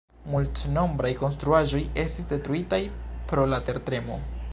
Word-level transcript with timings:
Multnombraj 0.35 1.11
konstruaĵoj 1.19 1.81
estis 2.05 2.31
detruitaj 2.33 2.81
pro 3.33 3.45
la 3.53 3.61
tertremo. 3.69 4.19